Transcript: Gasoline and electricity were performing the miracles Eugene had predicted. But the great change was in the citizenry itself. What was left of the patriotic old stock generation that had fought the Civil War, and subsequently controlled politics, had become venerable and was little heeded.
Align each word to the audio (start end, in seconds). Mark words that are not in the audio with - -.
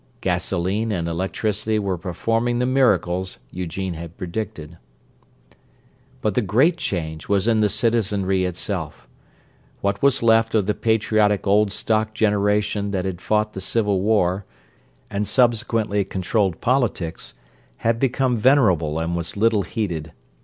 Gasoline 0.19 0.91
and 0.91 1.07
electricity 1.07 1.77
were 1.77 1.95
performing 1.95 2.57
the 2.57 2.65
miracles 2.65 3.37
Eugene 3.51 3.93
had 3.93 4.17
predicted. 4.17 4.79
But 6.21 6.33
the 6.33 6.41
great 6.41 6.77
change 6.77 7.29
was 7.29 7.47
in 7.47 7.59
the 7.59 7.69
citizenry 7.69 8.43
itself. 8.45 9.07
What 9.81 10.01
was 10.01 10.23
left 10.23 10.55
of 10.55 10.65
the 10.65 10.73
patriotic 10.73 11.45
old 11.45 11.71
stock 11.71 12.15
generation 12.15 12.89
that 12.89 13.05
had 13.05 13.21
fought 13.21 13.53
the 13.53 13.61
Civil 13.61 14.01
War, 14.01 14.43
and 15.11 15.27
subsequently 15.27 16.03
controlled 16.03 16.61
politics, 16.61 17.35
had 17.85 17.99
become 17.99 18.37
venerable 18.37 18.97
and 18.97 19.15
was 19.15 19.37
little 19.37 19.61
heeded. 19.61 20.13